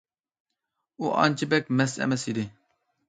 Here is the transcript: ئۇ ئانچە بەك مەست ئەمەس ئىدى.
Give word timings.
ئۇ 1.03 1.11
ئانچە 1.19 1.49
بەك 1.53 1.69
مەست 1.83 2.03
ئەمەس 2.07 2.27
ئىدى. 2.33 2.47